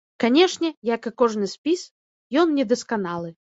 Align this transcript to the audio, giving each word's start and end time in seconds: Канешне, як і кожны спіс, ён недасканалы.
Канешне, 0.21 0.71
як 0.93 1.01
і 1.09 1.11
кожны 1.23 1.51
спіс, 1.53 1.85
ён 2.43 2.57
недасканалы. 2.59 3.29